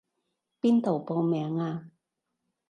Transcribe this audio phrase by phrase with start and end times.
[0.59, 1.91] 邊度報名啊？